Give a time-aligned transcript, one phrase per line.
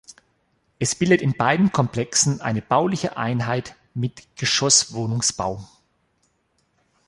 [0.79, 5.63] Es bildet in beiden Komplexen eine bauliche Einheit mit Geschosswohnungsbau.